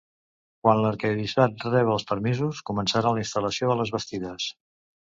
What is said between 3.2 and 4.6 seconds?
instal·lació de les bastides.